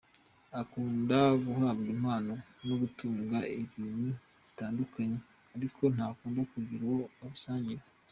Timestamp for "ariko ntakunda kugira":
5.55-6.83